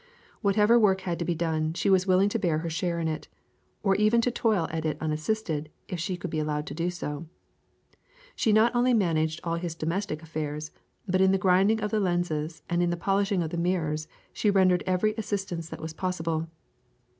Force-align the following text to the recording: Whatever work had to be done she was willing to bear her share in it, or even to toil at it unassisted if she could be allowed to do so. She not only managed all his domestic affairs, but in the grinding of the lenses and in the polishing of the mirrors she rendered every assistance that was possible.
Whatever 0.41 0.79
work 0.79 1.01
had 1.01 1.19
to 1.19 1.25
be 1.25 1.35
done 1.35 1.75
she 1.75 1.87
was 1.87 2.07
willing 2.07 2.27
to 2.29 2.39
bear 2.39 2.57
her 2.57 2.71
share 2.71 2.99
in 2.99 3.07
it, 3.07 3.27
or 3.83 3.93
even 3.97 4.19
to 4.21 4.31
toil 4.31 4.67
at 4.71 4.83
it 4.83 4.97
unassisted 4.99 5.69
if 5.87 5.99
she 5.99 6.17
could 6.17 6.31
be 6.31 6.39
allowed 6.39 6.65
to 6.65 6.73
do 6.73 6.89
so. 6.89 7.27
She 8.35 8.51
not 8.51 8.73
only 8.73 8.95
managed 8.95 9.41
all 9.43 9.57
his 9.57 9.75
domestic 9.75 10.23
affairs, 10.23 10.71
but 11.07 11.21
in 11.21 11.31
the 11.31 11.37
grinding 11.37 11.81
of 11.81 11.91
the 11.91 11.99
lenses 11.99 12.63
and 12.67 12.81
in 12.81 12.89
the 12.89 12.97
polishing 12.97 13.43
of 13.43 13.51
the 13.51 13.57
mirrors 13.57 14.07
she 14.33 14.49
rendered 14.49 14.83
every 14.87 15.13
assistance 15.19 15.69
that 15.69 15.79
was 15.83 15.93
possible. 15.93 16.47